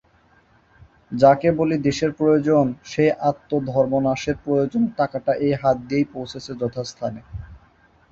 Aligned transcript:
যাকে 1.11 1.47
বলি 1.59 1.75
দেশের 1.87 2.11
প্রয়োজন 2.13 2.63
সেই 2.85 3.11
আত্মধর্মনাশের 3.29 4.35
প্রয়োজনে 4.43 4.89
টাকাটা 4.99 5.31
এই 5.45 5.53
হাত 5.61 5.77
দিয়েই 5.87 6.11
পৌছেছে 6.13 6.51
যথাস্থানে। 6.61 7.21